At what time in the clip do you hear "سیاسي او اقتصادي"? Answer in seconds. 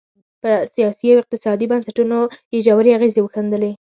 0.75-1.65